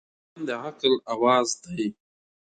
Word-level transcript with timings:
قلم 0.33 0.43
د 0.47 0.49
عقل 0.63 0.93
اواز 1.13 1.47
دی 1.63 1.87